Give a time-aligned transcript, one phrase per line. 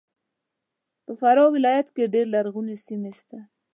[1.05, 3.39] په فراه ولایت کې ډېر لرغونې سیمې سته